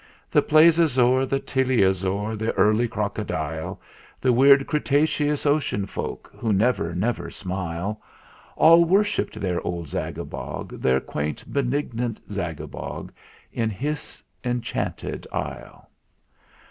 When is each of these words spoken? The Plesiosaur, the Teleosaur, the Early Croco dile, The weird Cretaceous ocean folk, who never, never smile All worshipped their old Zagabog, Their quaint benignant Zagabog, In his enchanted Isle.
The 0.31 0.41
Plesiosaur, 0.41 1.27
the 1.29 1.39
Teleosaur, 1.39 2.35
the 2.35 2.51
Early 2.53 2.87
Croco 2.87 3.23
dile, 3.23 3.79
The 4.19 4.33
weird 4.33 4.65
Cretaceous 4.65 5.45
ocean 5.45 5.85
folk, 5.85 6.31
who 6.35 6.51
never, 6.51 6.95
never 6.95 7.29
smile 7.29 8.01
All 8.55 8.83
worshipped 8.83 9.39
their 9.39 9.61
old 9.61 9.85
Zagabog, 9.89 10.81
Their 10.81 11.01
quaint 11.01 11.43
benignant 11.53 12.19
Zagabog, 12.31 13.11
In 13.53 13.69
his 13.69 14.23
enchanted 14.43 15.27
Isle. 15.31 15.87